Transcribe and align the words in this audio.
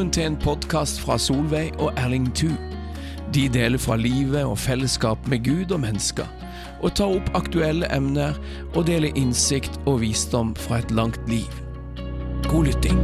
Velkommen 0.00 0.16
til 0.16 0.30
en 0.30 0.36
podkast 0.40 1.02
fra 1.04 1.18
Solveig 1.20 1.74
og 1.76 1.90
Erling 2.00 2.30
Thu. 2.32 2.54
De 3.36 3.42
deler 3.52 3.76
fra 3.76 3.98
livet 4.00 4.46
og 4.48 4.54
fellesskap 4.56 5.26
med 5.28 5.42
Gud 5.44 5.74
og 5.76 5.82
mennesker, 5.82 6.24
og 6.80 6.94
tar 6.96 7.12
opp 7.18 7.28
aktuelle 7.36 7.84
emner 7.92 8.38
og 8.70 8.86
deler 8.88 9.12
innsikt 9.12 9.76
og 9.84 10.00
visdom 10.00 10.54
fra 10.56 10.78
et 10.80 10.94
langt 10.96 11.20
liv. 11.28 11.52
God 12.48 12.70
lytting. 12.70 12.96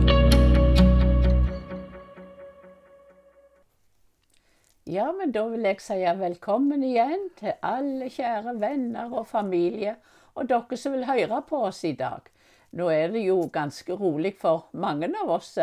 Ja, 4.89 5.13
men 5.21 5.37
da 5.37 5.45
vil 5.53 5.69
jeg 5.69 5.85
si 5.85 6.01
velkommen 6.25 6.81
igjen 6.95 7.29
til 7.37 7.61
alle 7.61 8.09
kjære 8.09 8.57
venner 8.63 9.13
og 9.13 9.29
familie, 9.29 9.99
og 10.33 10.49
dere 10.49 10.81
som 10.81 10.97
vil 10.97 11.05
høre 11.13 11.45
på 11.45 11.61
oss 11.69 11.85
i 11.85 11.93
dag. 11.93 12.25
Nå 12.73 12.89
er 12.89 13.13
det 13.13 13.29
jo 13.29 13.43
ganske 13.53 13.93
rolig 13.93 14.39
for 14.41 14.71
mange 14.73 15.13
av 15.13 15.37
oss. 15.37 15.59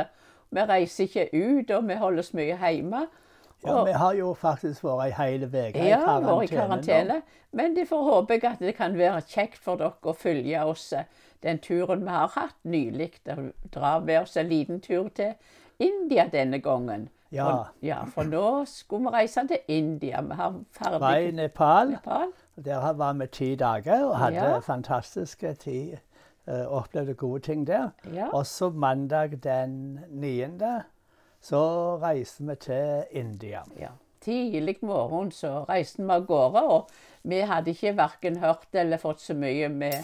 Vi 0.54 0.66
reiser 0.70 1.08
ikke 1.08 1.28
ut, 1.34 1.72
og 1.72 1.88
vi 1.90 1.96
holder 2.00 2.20
oss 2.24 2.34
mye 2.38 2.58
hjemme. 2.58 3.06
Ja, 3.64 3.84
Vi 3.88 3.92
har 3.96 4.14
jo 4.14 4.34
faktisk 4.36 4.84
vært 4.84 5.06
ei 5.06 5.12
hel 5.18 5.44
uke 5.48 5.70
i 5.72 5.90
Ja, 5.90 6.18
i 6.44 6.48
karantene. 6.52 7.22
Men 7.56 7.76
det 7.78 7.88
får 7.88 8.04
håpe 8.10 8.34
jeg 8.36 8.44
at 8.50 8.60
det 8.60 8.76
kan 8.76 8.98
være 8.98 9.22
kjekt 9.22 9.58
for 9.64 9.80
dere 9.80 9.94
å 10.04 10.14
følge 10.14 10.64
oss 10.68 10.90
eh, 10.94 11.06
den 11.44 11.60
turen 11.64 12.04
vi 12.04 12.12
har 12.12 12.28
hatt 12.36 12.58
nylig. 12.64 13.12
Dra 13.72 14.00
med 14.00 14.22
oss 14.22 14.36
en 14.38 14.50
liten 14.50 14.82
tur 14.84 15.08
til 15.16 15.34
India 15.80 16.28
denne 16.28 16.60
gangen. 16.60 17.10
Ja. 17.34 17.46
For, 17.46 17.70
ja, 17.82 18.04
for 18.06 18.24
nå 18.30 18.66
skulle 18.70 19.10
vi 19.10 19.16
reise 19.16 19.48
til 19.48 19.58
India. 19.68 20.22
Vi 20.22 20.36
har 20.36 21.00
Var 21.00 21.16
i 21.16 21.32
Nepal. 21.32 21.96
Nepal. 21.96 22.34
Der 22.56 22.94
var 22.94 23.14
vi 23.14 23.28
ti 23.28 23.56
dager 23.56 24.04
og 24.06 24.18
hadde 24.18 24.36
Ja. 24.36 24.60
fantastiske 24.60 25.54
tid. 25.54 25.98
Eh, 26.48 26.66
opplevde 26.68 27.14
gode 27.14 27.40
ting 27.40 27.68
der. 27.68 27.90
Ja. 28.14 28.30
Og 28.34 28.46
så 28.46 28.70
mandag 28.70 29.44
den 29.44 30.00
9. 30.10 30.48
så 31.42 31.64
reiste 32.02 32.44
vi 32.48 32.56
til 32.56 33.04
India. 33.12 33.64
Ja. 33.80 33.96
Tidlig 34.22 34.78
morgen 34.82 35.32
så 35.32 35.66
reiste 35.70 36.04
vi 36.04 36.10
av 36.10 36.26
gårde, 36.26 36.62
og 36.64 36.92
vi 37.24 37.42
hadde 37.44 37.72
ikke 37.72 37.98
verken 37.98 38.38
hørt 38.40 38.68
eller 38.74 38.98
fått 38.98 39.22
så 39.22 39.34
mye 39.36 39.68
med 39.70 39.98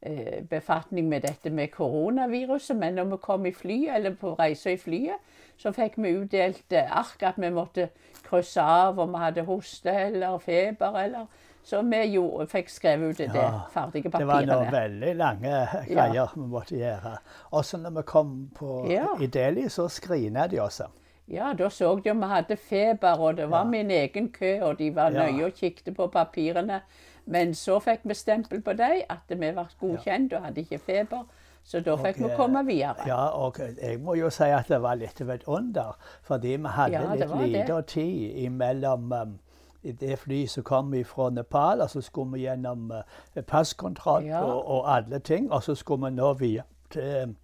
eh, 0.00 0.44
befatning 0.48 1.08
med 1.08 1.26
dette 1.26 1.50
med 1.50 1.68
koronaviruset, 1.74 2.76
men 2.76 2.94
når 2.94 3.04
vi 3.04 3.20
kom 3.22 3.46
i 3.46 3.52
flyet, 3.52 3.94
eller 3.96 4.16
på 4.16 4.32
reise 4.38 4.72
i 4.72 4.80
flyet, 4.80 5.20
så 5.58 5.72
fikk 5.74 5.96
vi 5.98 6.14
utdelt 6.20 6.72
eh, 6.72 6.92
ark 6.98 7.22
at 7.22 7.34
vi 7.36 7.50
måtte 7.50 7.88
krysse 8.28 8.62
av 8.62 8.98
om 9.02 9.12
vi 9.12 9.18
hadde 9.18 9.44
hoste 9.48 9.90
eller 9.90 10.38
feber 10.38 10.98
eller 11.04 11.26
Så 11.68 11.82
vi 11.84 11.98
gjorde, 12.14 12.46
fikk 12.48 12.70
skrevet 12.70 13.10
ut 13.10 13.18
det 13.18 13.34
Ja, 13.34 13.60
ferdige 13.74 14.08
Det 14.14 14.26
var 14.26 14.46
noen 14.46 14.70
veldig 14.72 15.10
lange 15.16 15.50
greier 15.88 16.30
vi 16.34 16.46
måtte 16.48 16.76
gjøre. 16.78 17.18
Og 17.52 17.64
så 17.64 17.76
når 17.76 17.90
vi 17.98 18.02
kom 18.06 18.50
på, 18.54 18.86
Ja. 18.90 19.06
i 19.20 19.26
Delhi, 19.26 19.68
så 19.68 19.88
skrina 19.88 20.46
de 20.46 20.60
også. 20.62 20.86
Ja, 21.28 21.52
da 21.52 21.68
så 21.68 22.00
de 22.04 22.10
om 22.10 22.20
vi 22.20 22.26
hadde 22.26 22.56
feber, 22.56 23.20
og 23.20 23.36
det 23.36 23.50
var 23.50 23.64
Ja. 23.64 23.70
min 23.70 23.90
egen 23.90 24.30
kø, 24.32 24.60
og 24.62 24.78
de 24.78 24.94
var 24.94 25.10
Ja. 25.10 25.26
nøye 25.26 25.44
og 25.44 25.52
kikket 25.54 25.94
på 25.96 26.06
papirene. 26.06 26.80
Men 27.26 27.52
så 27.54 27.78
fikk 27.80 28.00
vi 28.04 28.14
stempel 28.14 28.62
på 28.62 28.72
dem, 28.72 29.02
at 29.10 29.28
vi 29.28 29.34
ble 29.34 29.66
godkjent 29.80 30.32
og 30.32 30.42
hadde 30.44 30.60
ikke 30.60 30.78
feber. 30.78 31.24
Så 31.64 31.80
da 31.80 31.96
fikk 31.96 32.18
vi 32.18 32.30
eh, 32.30 32.36
komme 32.36 32.62
videre. 32.66 32.94
Ja, 33.06 33.26
og 33.26 33.58
jeg 33.82 34.00
må 34.00 34.14
jo 34.14 34.30
si 34.30 34.42
at 34.42 34.68
det 34.68 34.78
var 34.82 34.94
litt 34.96 35.20
av 35.20 35.30
et 35.30 35.44
under. 35.46 35.96
Fordi 36.22 36.56
vi 36.56 36.68
hadde 36.68 36.92
Ja, 36.92 37.14
litt 37.14 37.50
lite 37.52 37.82
tid 37.82 38.36
imellom 38.44 39.12
um, 39.12 39.38
det 39.82 40.18
flyet 40.18 40.50
som 40.50 40.62
kom 40.64 40.94
fra 41.04 41.30
Nepal, 41.30 41.80
og 41.80 41.90
så 41.90 42.00
skulle 42.00 42.32
vi 42.32 42.40
gjennom 42.46 42.90
uh, 42.90 43.42
passkontroll 43.46 44.24
Ja. 44.26 44.42
og, 44.44 44.68
og 44.68 44.96
alle 44.96 45.18
ting. 45.18 45.52
Og 45.52 45.62
så 45.62 45.74
skulle 45.74 46.06
vi 46.10 46.16
nå 46.16 46.32
via 46.32 46.62
til 46.90 47.22
um, 47.22 47.36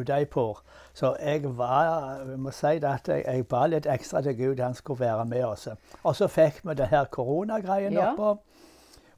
Udaipur. 0.00 0.62
Så 0.94 1.16
jeg 1.22 1.58
var 1.58 2.18
jeg 2.28 2.38
må 2.38 2.50
si 2.50 2.66
at 2.66 3.08
jeg, 3.08 3.24
jeg 3.26 3.46
ba 3.48 3.64
litt 3.66 3.86
ekstra 3.86 4.20
til 4.22 4.36
Gud 4.38 4.60
han 4.62 4.74
skulle 4.74 5.00
være 5.00 5.24
med 5.24 5.44
oss. 5.44 5.68
Og 6.04 6.16
så 6.16 6.26
fikk 6.28 6.60
vi 6.64 6.74
det 6.74 6.86
her 6.92 7.04
koronagreien 7.04 7.92
Ja. 7.92 8.12
oppå. 8.12 8.36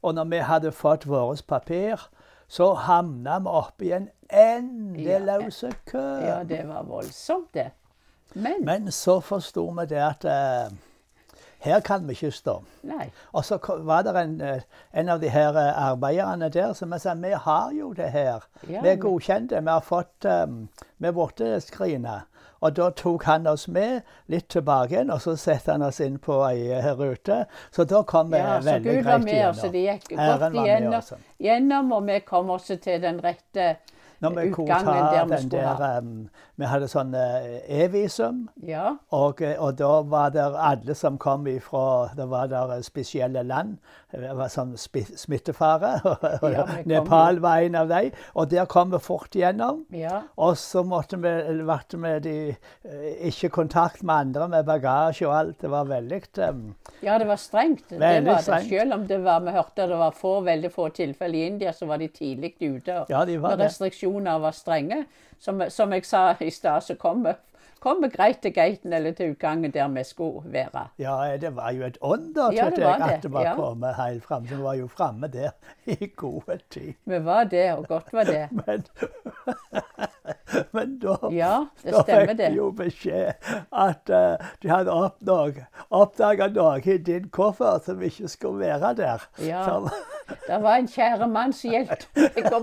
Og 0.01 0.13
når 0.15 0.23
vi 0.23 0.37
hadde 0.37 0.71
fått 0.71 1.07
vårt 1.07 1.43
papir, 1.47 2.09
så 2.47 2.73
havna 2.73 3.39
vi 3.39 3.47
oppi 3.47 3.91
en 3.91 4.09
endeløs 4.33 5.63
kø. 5.85 6.01
Ja, 6.01 6.43
det 6.43 6.67
var 6.67 6.83
voldsomt, 6.83 7.53
det. 7.53 7.71
Men, 8.33 8.65
Men 8.65 8.91
så 8.91 9.19
forsto 9.19 9.67
vi 9.79 9.85
det 9.85 10.01
at 10.01 10.25
uh, 10.25 10.77
her 11.63 11.79
kan 11.79 12.07
vi 12.07 12.11
ikke 12.11 12.31
stå. 12.31 12.63
nei. 12.83 13.11
Og 13.31 13.45
så 13.45 13.57
var 13.79 14.01
det 14.03 14.15
en, 14.19 14.41
eh, 14.41 14.61
en 14.93 15.09
av 15.09 15.19
de 15.21 15.29
her 15.29 15.55
eh, 15.57 15.91
arbeiderne 15.91 16.49
der 16.49 16.73
som 16.73 16.99
sa 16.99 17.13
vi 17.13 17.31
har 17.31 17.71
jo 17.71 17.93
det 17.93 18.11
her. 18.11 18.43
Ja, 18.69 18.81
vi 18.81 18.89
er 18.89 18.95
godkjente. 18.95 19.61
Vi 19.61 19.69
har 19.69 19.79
fått 19.79 20.25
um, 20.25 20.67
Vi 20.97 21.07
er. 21.07 22.21
Og 22.59 22.75
da 22.75 22.89
tok 22.89 23.23
han 23.23 23.47
oss 23.47 23.67
med 23.67 24.01
litt 24.27 24.49
tilbake 24.49 24.93
igjen, 24.93 25.09
og 25.11 25.21
så 25.21 25.35
satte 25.35 25.71
han 25.71 25.81
oss 25.81 25.99
inn 25.99 26.17
på 26.17 26.37
ei 26.47 26.91
rute. 26.95 27.45
Så 27.71 27.83
da 27.83 28.03
kom 28.03 28.31
vi 28.31 28.37
Ja, 28.37 28.61
så 28.61 28.79
Gud 28.79 29.03
var 29.03 29.17
med 29.17 29.49
oss, 29.49 29.61
det 29.61 29.83
gikk 29.83 30.07
godt 30.15 30.53
igjennom, 30.53 31.01
gjennom, 31.39 31.91
og 31.91 32.07
vi 32.07 32.19
kom 32.19 32.49
også 32.49 32.77
til 32.79 33.01
den 33.01 33.19
rette 33.23 33.75
Når 34.23 34.35
vi 34.37 34.49
utgangen 34.49 34.85
der 35.13 35.25
vi 35.25 35.35
den 35.35 35.49
der, 35.51 35.67
ha. 35.67 35.97
um, 35.99 36.29
Vi 36.55 36.65
hadde 36.69 36.87
sånn 36.87 37.13
eh, 37.17 37.83
e-visum. 37.83 38.47
Ja, 38.67 38.95
Og, 39.11 39.41
eh, 39.41 39.55
og 39.59 39.77
da 39.79 40.01
var 40.01 40.29
det 40.35 40.43
alle 40.43 40.95
som 40.95 41.17
kom 41.17 41.47
ifra 41.47 42.09
Det 42.15 42.27
var 42.29 42.47
der 42.51 42.81
spesielle 42.85 43.43
land. 43.43 43.77
Det 44.13 44.35
var 44.37 44.51
sånn 44.53 44.75
smittefare. 44.77 45.95
og 46.43 46.51
Ja, 46.53 46.65
kom 46.67 46.85
Nepal 46.85 47.39
var 47.41 47.63
en 47.65 47.75
av 47.75 47.89
dem. 47.89 48.11
Og 48.35 48.51
der 48.51 48.65
kom 48.69 48.91
vi 48.93 48.99
fort 49.01 49.33
gjennom. 49.35 49.85
ja. 49.91 50.21
Og 50.37 50.57
så 50.57 50.83
måtte 50.85 51.17
vi, 51.17 51.31
ble 51.63 51.79
vi 52.03 52.13
de, 52.19 52.35
ikke 53.29 53.47
i 53.47 53.53
kontakt 53.53 54.03
med 54.03 54.15
andre 54.15 54.47
med 54.47 54.65
bagasje 54.65 55.27
og 55.27 55.35
alt. 55.37 55.57
Det 55.61 55.69
var 55.71 55.89
veldig 55.89 56.21
um, 56.49 56.75
Ja, 57.01 57.17
det 57.17 57.27
var 57.27 57.35
strengt. 57.41 57.89
det 57.89 57.99
var 57.99 58.21
var 58.21 58.59
det. 58.59 58.69
Selv 58.69 58.93
om 58.93 59.07
det 59.07 59.17
var, 59.23 59.39
vi 59.41 59.51
hørte 59.51 59.87
det 59.87 59.97
var 59.97 60.11
få, 60.11 60.33
veldig 60.45 60.71
få 60.71 60.89
tilfeller 60.89 61.37
i 61.39 61.45
India, 61.47 61.73
så 61.73 61.85
var 61.89 61.97
de 61.97 62.07
tidlig 62.07 62.53
ute. 62.61 63.05
Ja, 63.09 63.25
de 63.25 63.37
var 63.41 63.49
med 63.57 63.59
det. 63.65 63.71
Restriksjoner 64.13 64.39
var 64.39 64.51
strenge. 64.51 65.05
Som, 65.39 65.61
som 65.69 65.91
jeg 65.93 66.05
sa 66.05 66.35
i 66.39 66.49
stad, 66.49 66.81
så 66.81 66.95
kom 66.95 67.25
vi, 67.25 67.33
kom 67.83 67.99
vi 68.03 68.07
greit 68.07 68.39
til 68.43 68.53
gaten 68.55 68.93
eller 68.93 69.11
til 69.11 69.33
utgangen 69.33 69.71
der 69.73 69.87
vi 69.91 70.03
skulle 70.07 70.53
være. 70.53 70.87
Ja, 70.99 71.37
det 71.41 71.55
var 71.55 71.71
jo 71.75 71.83
et 71.85 71.97
under 72.01 72.51
Ja, 72.55 72.69
det 72.69 72.83
at 72.83 73.23
det 73.23 73.33
var 73.33 73.41
ja. 73.41 73.55
kommet 73.55 73.95
helt 73.95 74.23
fram. 74.23 74.49
Vi 74.49 74.63
var 74.63 74.73
jo 74.73 74.87
framme 74.87 75.27
der 75.27 75.51
i 75.85 76.11
god 76.15 76.59
tid. 76.69 76.93
Vi 77.05 77.25
var 77.25 77.43
det, 77.43 77.73
og 77.73 77.87
godt 77.87 78.13
var 78.13 78.23
det. 78.23 78.47
Men, 78.65 78.83
men 80.71 80.99
da 80.99 81.15
Ja, 81.31 81.65
det 81.83 81.93
Da 81.93 82.03
fikk 82.03 82.37
vi 82.37 82.55
jo 82.55 82.69
beskjed 82.71 83.33
at 83.73 84.09
uh, 84.09 84.47
de 84.61 84.69
hadde 84.69 84.93
oppdaga 85.89 86.47
noe 86.53 86.79
i 86.85 86.97
din 86.97 87.29
koffert 87.29 87.85
som 87.85 88.01
ikke 88.01 88.27
skulle 88.27 88.59
være 88.59 88.93
der. 88.97 89.27
Ja. 89.41 89.63
Som, 89.65 89.89
Det 90.47 90.61
var 90.63 90.75
en 90.75 90.87
kjære 90.87 91.27
mann 91.27 91.53
som 91.53 91.71
hjalp 91.73 92.05
meg 92.15 92.47
å 92.53 92.61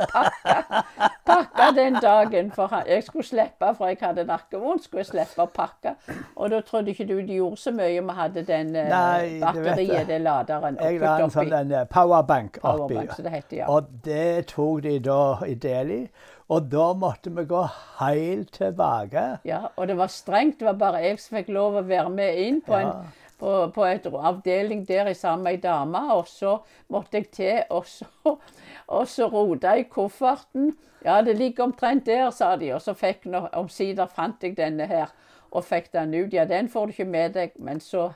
pakke 1.27 1.69
den 1.77 1.99
dagen. 2.03 2.50
For 2.55 2.81
jeg 2.87 3.05
skulle 3.06 3.27
slippe, 3.27 3.75
for 3.77 3.91
jeg 3.91 4.00
hadde 4.00 4.25
nakkevondt, 4.28 4.84
skulle 4.91 5.05
slippe 5.06 5.45
å 5.47 5.51
pakke. 5.55 5.95
Og 6.37 6.51
da 6.51 6.61
trodde 6.67 6.91
ikke 6.91 7.06
du 7.09 7.15
de 7.23 7.39
gjorde 7.39 7.61
så 7.62 7.73
mye 7.75 8.01
om 8.01 8.11
vi 8.11 8.17
hadde 8.19 8.45
den 8.49 8.75
eh, 8.77 8.91
Nei, 8.91 9.39
batteriet, 9.43 10.09
det 10.11 10.21
laderen, 10.25 10.77
jeg 10.81 11.01
la 11.01 11.15
en 11.23 11.31
sånn 11.31 11.55
en, 11.61 11.73
eh, 11.78 11.87
powerbank 11.91 12.59
oppi. 12.61 12.67
Powerbank, 12.67 13.17
det 13.23 13.33
heter, 13.37 13.56
ja. 13.62 13.71
Og 13.71 13.89
det 14.05 14.47
tok 14.51 14.83
de 14.89 14.99
da 15.06 15.23
i 15.47 15.55
Delhi. 15.55 16.03
Og 16.51 16.67
da 16.67 16.89
måtte 16.99 17.31
vi 17.31 17.45
gå 17.47 17.62
helt 18.01 18.51
tilbake. 18.56 19.25
Ja, 19.47 19.69
og 19.77 19.87
det 19.87 19.97
var 20.01 20.11
strengt. 20.11 20.59
Det 20.59 20.67
var 20.67 20.78
bare 20.81 21.05
jeg 21.05 21.21
som 21.22 21.39
fikk 21.39 21.53
lov 21.55 21.78
å 21.78 21.87
være 21.87 22.11
med 22.11 22.41
inn 22.43 22.61
på, 22.67 22.75
en, 22.75 22.91
Ja. 22.91 23.05
På, 23.41 23.55
på 23.75 23.84
et 23.89 24.06
avdeling 24.06 24.84
der 24.89 25.12
sammen 25.17 25.45
med 25.49 25.56
ei 25.59 25.62
dame. 25.65 26.03
Og 26.15 26.28
så 26.28 26.59
måtte 26.93 27.17
jeg 27.19 27.31
til, 27.34 27.63
og 27.71 27.87
så, 27.89 28.07
og 28.98 29.09
så 29.09 29.28
rota 29.33 29.75
jeg 29.78 29.89
kofferten. 29.91 30.75
Ja, 31.04 31.22
det 31.25 31.39
ligger 31.41 31.65
omtrent 31.65 32.07
der, 32.07 32.28
sa 32.31 32.54
de. 32.60 32.72
Og 32.77 32.83
så 32.84 32.92
fikk 32.95 33.25
nå, 33.33 33.47
omsider 33.57 34.07
fant 34.13 34.42
jeg 34.45 34.57
denne 34.59 34.87
her 34.91 35.13
og 35.51 35.65
fikk 35.66 35.89
den 35.97 36.13
ut. 36.15 36.33
Ja, 36.37 36.45
den 36.47 36.69
får 36.71 36.87
du 36.87 36.92
ikke 36.98 37.09
med 37.10 37.33
deg, 37.39 37.57
men 37.59 37.81
så 37.81 38.10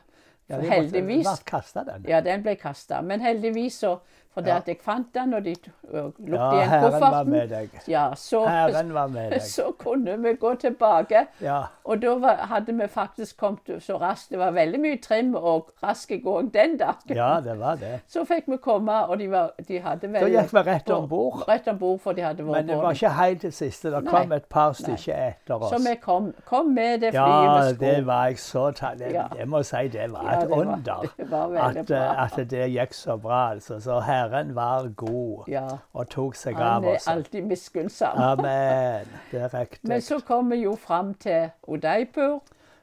Ja, 0.48 0.58
de 0.58 0.66
måtte- 0.66 0.74
heldigvis 0.74 1.28
kastet 1.48 1.86
den. 1.88 2.04
Ja, 2.08 2.18
den 2.20 2.42
ble 2.44 2.52
kasta. 2.60 2.98
Men 3.00 3.20
heldigvis 3.24 3.78
så 3.80 3.94
fordi 4.34 4.48
Ja. 4.48 4.56
at 4.56 4.66
jeg 4.68 4.76
fant 4.82 5.06
den, 5.14 5.34
og 5.34 5.44
de 5.44 5.54
lukket 5.54 6.32
Ja, 6.32 6.50
igjen 6.52 6.68
Herren 6.68 6.92
kofferten, 6.92 7.70
ja, 7.88 8.14
så, 8.14 8.46
Herren 8.48 8.94
var 8.94 9.06
med 9.06 9.30
deg. 9.32 9.42
så 9.42 9.72
kunne 9.78 10.16
vi 10.22 10.32
gå 10.34 10.54
tilbake. 10.54 11.26
Ja. 11.40 11.62
Og 11.84 12.02
da 12.02 12.14
var, 12.18 12.34
hadde 12.50 12.72
vi 12.74 12.86
faktisk 12.88 13.36
kommet 13.36 13.82
så 13.82 13.96
raskt. 14.00 14.30
Det 14.30 14.38
var 14.38 14.50
veldig 14.50 14.80
mye 14.80 14.98
trim 15.02 15.34
og 15.36 15.70
rask 15.82 16.10
gåing 16.24 16.50
den 16.54 16.76
dagen. 16.78 17.16
ja, 17.16 17.40
det 17.40 17.58
var 17.60 17.74
det. 17.76 18.00
Så 18.08 18.24
fikk 18.24 18.44
vi 18.48 18.56
komme, 18.56 18.92
og 19.08 19.18
de, 19.18 19.30
var, 19.30 19.50
de 19.68 19.78
hadde 19.80 20.08
vel 20.12 20.20
Da 20.20 20.28
gikk 20.42 20.52
vi 20.52 20.62
rett 20.70 20.90
om 20.90 21.08
bord. 21.08 21.44
Rett 21.48 21.68
om 21.68 21.78
bord, 21.78 22.00
for 22.00 22.12
de 22.12 22.22
hadde 22.22 22.42
vært 22.44 22.52
Men 22.56 22.66
det 22.68 22.76
var 22.82 22.92
ikke 22.92 23.08
helt 23.10 23.42
det 23.42 23.54
siste. 23.54 23.90
Det 23.90 24.04
Nei. 24.04 24.10
kom 24.10 24.32
et 24.32 24.48
par 24.48 24.72
stykker 24.72 25.14
etter 25.28 25.54
oss. 25.62 25.70
Så 25.70 25.78
vi 25.88 25.94
kom, 26.02 26.32
kom 26.46 26.74
med 26.74 27.00
det 27.00 27.12
flyet 27.12 27.14
Ja, 27.14 27.60
vi 27.60 27.74
skulle. 27.74 27.90
det 27.94 28.06
var 28.06 28.26
jeg 28.26 28.38
så 28.38 28.70
takknemlig 28.72 29.38
Jeg, 29.38 29.48
må 29.48 29.62
si 29.62 29.88
det 29.88 30.10
var 30.12 30.22
Ja, 30.24 30.32
et 30.34 30.40
det 30.40 30.50
var- 30.50 30.58
under. 30.58 31.04
det 31.16 31.30
var 31.30 31.68
at, 31.68 31.90
eh, 31.90 32.22
at 32.24 32.50
det 32.50 32.70
gikk 32.72 32.92
så 32.94 33.16
bra, 33.20 33.50
altså. 33.50 33.80
Så 33.80 34.00
Herren 34.28 34.54
var 34.54 34.88
god 34.96 35.44
Ja. 35.48 35.66
og 35.94 36.08
tok 36.08 36.34
seg 36.34 36.54
Han 36.56 36.84
er 36.84 36.94
oss. 36.96 37.08
alltid 37.08 37.42
miskunnsom. 37.42 38.08
Amen. 38.18 39.06
Det 39.32 39.40
er 39.42 39.54
riktig. 39.60 39.80
Men 39.88 40.00
så 40.00 40.18
kom 40.26 40.50
vi 40.50 40.56
jo 40.62 40.74
fram 40.76 41.14
til 41.14 41.50
Odeipur. 41.68 42.40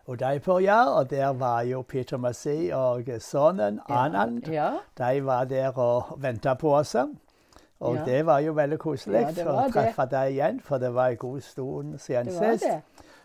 Odeipur, 0.07 0.59
ja. 0.59 0.85
og 0.89 1.09
der 1.09 1.33
var 1.33 1.61
jo 1.61 1.81
Peter 1.81 2.17
Massi 2.17 2.69
og 2.73 3.03
sønnen 3.19 3.79
Anand. 3.89 4.47
Ja. 4.51 4.69
De 4.97 5.25
var 5.25 5.43
der 5.43 5.71
og 5.77 6.03
venta 6.17 6.53
på 6.53 6.75
oss. 6.75 6.95
Og 7.79 7.95
Ja. 7.95 8.05
det 8.05 8.25
var 8.25 8.39
jo 8.39 8.51
veldig 8.53 8.79
koselig 8.79 9.25
å 9.45 9.71
treffe 9.71 10.05
deg 10.11 10.31
igjen, 10.31 10.59
for 10.63 10.77
det 10.77 10.93
var 10.93 11.07
en 11.07 11.17
god 11.17 11.41
stund 11.41 11.97
siden 11.99 12.25
Det 12.25 12.39
var 12.39 12.51
sist. 12.51 12.63
det. 12.65 12.81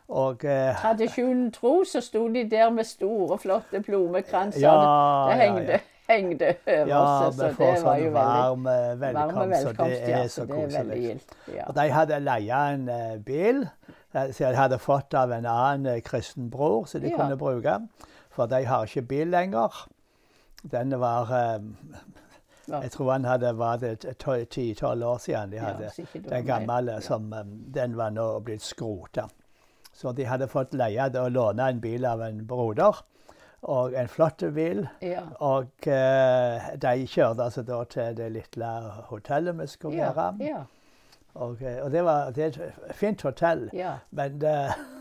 Og 0.09 0.45
eh, 0.45 0.75
Tradisjonen 0.77 1.53
tro, 1.53 1.85
så 1.85 2.01
sto 2.01 2.29
de 2.29 2.45
der 2.51 2.71
med 2.71 2.85
store, 2.85 3.39
flotte 3.39 3.81
blomekranser. 3.83 4.61
Ja, 4.61 5.27
det 5.29 5.41
hengte. 5.41 5.81
Hengte 6.09 6.53
over 6.67 6.87
ja, 6.91 7.03
så 7.23 7.31
vi 7.31 7.43
det 7.43 7.51
får 7.57 7.83
var 7.85 7.99
jo 7.99 8.07
sånn 8.07 8.15
varm 8.17 8.67
eh, 8.73 8.93
velkomst, 9.01 9.63
så 9.63 9.73
det 9.81 10.13
er 10.15 10.29
så 10.33 10.47
koselig. 10.51 11.21
Ja. 11.55 11.67
Og 11.69 11.75
de 11.79 11.87
hadde 11.95 12.19
leia 12.23 12.61
en 12.75 12.89
eh, 12.93 13.17
bil 13.27 13.63
eh, 13.67 14.31
som 14.33 14.51
de 14.51 14.57
hadde 14.61 14.79
fått 14.83 15.15
av 15.19 15.33
en 15.37 15.47
annen 15.51 16.01
kristen 16.07 16.51
bror, 16.51 16.87
som 16.87 17.01
de 17.03 17.11
Ja. 17.11 17.17
kunne 17.21 17.37
bruke. 17.41 17.79
For 18.31 18.47
de 18.47 18.65
har 18.69 18.85
ikke 18.87 19.03
bil 19.09 19.31
lenger. 19.33 19.87
Den 20.73 20.93
var. 21.01 21.31
Jeg 22.67 22.91
tror 22.91 23.13
han 23.13 23.25
hadde 23.25 23.53
vært 23.57 24.05
ti-tolv 24.51 25.05
år 25.07 25.19
siden 25.23 25.53
de 25.53 25.59
hadde 25.63 25.91
ja, 25.97 26.21
den 26.29 26.47
gamle. 26.47 27.01
Som 27.01 27.31
Den 27.75 27.97
var 27.97 28.11
nå 28.11 28.41
blitt 28.45 28.63
skrota. 28.63 29.29
Så 29.95 30.13
de 30.13 30.27
hadde 30.29 30.49
fått 30.49 30.75
leie 30.75 31.07
og 31.21 31.31
låne 31.33 31.69
en 31.71 31.81
bil 31.81 32.05
av 32.05 32.21
en 32.27 32.43
broder. 32.47 32.99
Og 33.67 33.95
en 33.99 34.09
flott 34.09 34.43
bil. 34.55 34.85
Ja. 35.03 35.25
Og 35.43 35.67
eh, 35.91 36.67
de 36.83 37.07
kjørte 37.11 37.43
altså 37.49 37.63
da 37.67 37.81
til 37.91 38.15
det 38.17 38.29
lille 38.33 38.69
hotellet 39.11 39.59
vi 39.59 39.67
skulle 39.67 39.97
Ja, 39.99 40.13
være. 40.15 40.37
ja, 40.41 40.61
Og, 41.35 41.57
eh, 41.61 41.81
og 41.85 41.91
det, 41.93 42.05
var, 42.05 42.31
det 42.31 42.45
er 42.45 42.47
et 42.69 42.95
fint 42.95 43.23
hotell. 43.27 43.71
Men 44.11 44.41
det, 44.41 44.55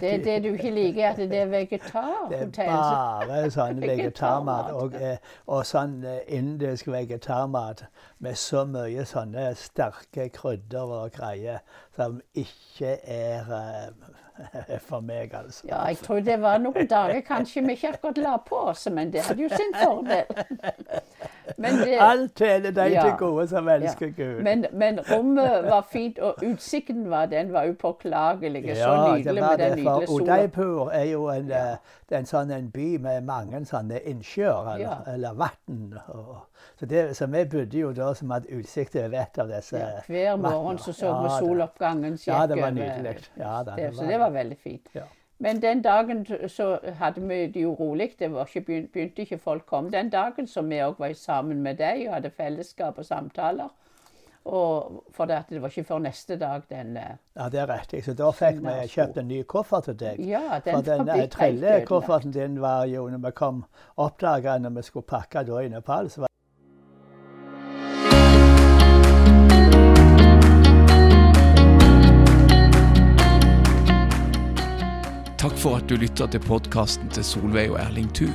Det 0.00 0.24
det 0.24 0.36
du 0.44 0.48
ikke 0.52 0.70
liker, 0.70 1.08
at 1.10 1.16
det 1.16 1.26
er 1.38 1.46
det 1.50 2.58
er 2.58 3.26
bare 3.28 3.50
sånn 3.50 3.80
vegetarmat. 3.90 4.72
Og, 4.72 4.94
eh, 4.94 5.16
og 5.46 5.66
sånn 5.66 6.00
eh, 6.04 6.22
indisk 6.38 6.88
vegetarmat 6.92 7.84
med 8.18 8.38
så 8.40 8.64
mye 8.68 9.04
sånne 9.08 9.50
sterke 9.58 10.28
krydder 10.34 10.96
og 11.02 11.12
greier 11.16 11.62
som 11.96 12.20
ikke 12.34 12.96
er 13.04 13.54
eh, 13.60 14.18
for 14.88 15.00
meg, 15.00 15.34
altså. 15.34 15.66
Ja, 15.68 15.82
jeg 15.88 15.98
tror 16.00 16.20
det 16.24 16.38
var 16.40 16.58
noen 16.58 16.86
dager 16.88 17.20
kanskje 17.26 17.62
vi 17.66 17.74
ikke 17.76 17.88
akkurat 17.94 18.20
la 18.24 18.36
på 18.46 18.56
oss, 18.70 18.86
men 18.92 19.12
det 19.12 19.20
hadde 19.26 19.42
jo 19.42 19.48
sin 19.48 19.74
fordel. 19.82 20.24
Det, 21.60 21.96
Alt 22.00 22.38
tjener 22.38 22.70
de 22.70 22.84
Ja. 22.88 23.02
til 23.02 23.12
gode 23.18 23.48
som 23.48 23.68
elsker 23.68 24.12
Gud. 24.16 24.42
men, 24.42 24.64
men 24.72 25.00
rommet 25.10 25.64
var 25.66 25.82
fint, 25.92 26.18
og 26.18 26.34
utsikten 26.46 27.10
var, 27.10 27.26
den 27.26 27.52
var 27.52 27.68
upåklagelig. 27.68 28.76
Så 28.76 29.19
nydelig 29.24 29.42
med 29.42 29.58
den 29.58 29.78
nydelige 29.78 30.06
sola. 30.06 30.24
Udaipur 30.24 30.90
er 30.90 31.04
jo 31.04 31.28
en, 31.28 31.48
ja. 31.48 31.76
er 32.10 32.18
en 32.18 32.26
sånn 32.26 32.50
en 32.56 32.70
by 32.74 32.88
med 32.98 33.22
mange 33.28 33.62
sånne 33.70 34.00
innsjøer, 34.10 34.72
eller, 34.74 34.84
Ja. 34.86 35.12
eller 35.14 35.34
vann. 35.34 35.94
Så, 36.80 36.86
det, 36.86 37.16
så 37.16 37.26
vi 37.26 37.44
bodde 37.44 37.78
jo 37.78 37.92
da 37.92 38.14
som 38.14 38.30
hadde 38.30 38.52
utsikt 38.58 38.96
over 38.96 39.20
et 39.20 39.38
av 39.38 39.48
disse 39.48 39.78
Ja, 39.78 40.02
hver 40.06 40.36
morgen 40.36 40.78
så 40.78 40.92
så 40.92 41.14
vi 41.22 41.30
soloppgangen 41.38 42.18
Ja, 42.26 42.46
det 42.46 42.60
var 42.62 42.70
nydelig. 42.70 43.16
Ja, 43.38 43.62
da, 43.62 43.76
det, 43.76 43.94
så 43.96 44.06
det 44.06 44.20
var 44.20 44.30
veldig 44.30 44.58
fint. 44.58 44.88
Men 45.40 45.62
den 45.62 45.82
dagen 45.82 46.26
så 46.48 46.78
hadde 46.98 47.20
vi 47.28 47.46
det 47.46 47.62
jo 47.62 47.74
rolig. 47.74 48.10
Det 48.18 48.28
var 48.32 48.44
ikke 48.44 48.60
begynte 48.92 49.22
ikke 49.22 49.38
folk 49.38 49.66
komme. 49.66 49.90
Den 49.90 50.10
dagen 50.10 50.46
som 50.46 50.68
vi 50.70 50.82
òg 50.84 50.98
var 50.98 51.12
sammen 51.16 51.62
med 51.62 51.78
deg 51.80 52.08
og 52.08 52.14
hadde 52.14 52.30
fellesskap 52.30 52.98
og 52.98 53.04
samtaler. 53.04 53.70
Og 54.50 55.04
for 55.14 55.30
det, 55.30 55.36
at 55.44 55.50
det 55.52 55.60
var 55.62 55.70
ikke 55.70 55.86
før 55.86 56.00
neste 56.02 56.36
dag 56.40 56.64
den 56.70 56.96
eh, 56.98 57.18
Ja, 57.38 57.48
det 57.48 57.60
er 57.62 57.68
riktig. 57.70 58.02
Så 58.04 58.16
da 58.18 58.32
fikk 58.34 58.58
vi 58.64 58.72
kjøpt 58.90 59.20
en 59.22 59.28
ny 59.30 59.44
koffert 59.46 59.86
til 59.86 59.98
deg. 60.00 60.18
Ja, 60.26 60.58
den 60.64 60.74
For 60.74 60.88
den 60.88 61.28
trillekofferten 61.30 62.34
din 62.34 62.58
var 62.62 62.88
jo, 62.90 63.06
når 63.12 63.22
vi 63.28 63.32
kom 63.38 63.62
oppdaga 63.96 64.58
når 64.58 64.74
vi 64.80 64.82
skulle 64.88 65.06
pakke 65.06 65.44
da 65.46 65.62
i 65.62 65.70
Nepal, 65.70 66.10
så 66.10 66.24
var 66.24 66.30
Takk 75.40 75.56
for 75.56 75.78
at 75.78 75.86
du 75.88 75.94
lytter 75.96 76.26
til 76.28 76.42
podkasten 76.44 77.08
til 77.14 77.24
Solveig 77.24 77.70
og 77.70 77.78
Erling 77.80 78.10
Thu. 78.12 78.26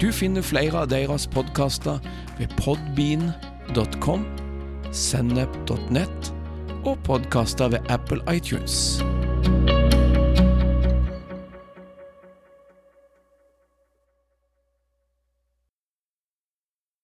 Du 0.00 0.08
finner 0.10 0.42
flere 0.42 0.80
av 0.82 0.88
deres 0.90 1.28
podkaster 1.30 2.00
ved 2.40 2.50
podbean.com, 2.58 4.24
sennep.nett 4.92 6.32
og 6.86 6.98
podkaster 7.06 7.68
ved 7.74 7.92
Apple 7.92 8.22
iTunes. 8.32 8.98